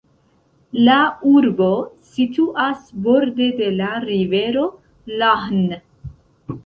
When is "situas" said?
2.15-2.89